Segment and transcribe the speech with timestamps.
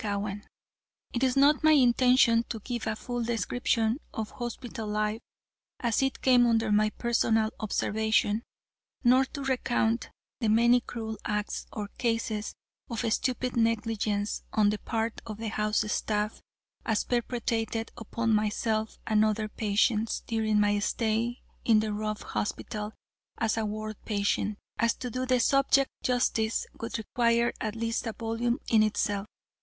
[0.01, 0.43] CHAPTER XXV
[1.13, 5.21] It is not my intention to give a full description of hospital life
[5.79, 8.41] as it came under my personal observation,
[9.03, 10.09] nor to recount
[10.39, 12.55] the many cruel acts or cases
[12.89, 16.41] of stupid negligence on the part of the house staff
[16.83, 22.91] as perpetrated upon myself and other patients, during my stay in the Ruff Hospital
[23.37, 28.13] as a ward patient, as to do the subject justice would require at least a
[28.13, 29.27] volume in itself.